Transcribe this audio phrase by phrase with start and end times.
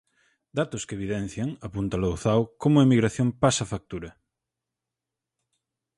[0.59, 4.11] Datos que evidencian, apunta Louzao, como a emigración pasa factura.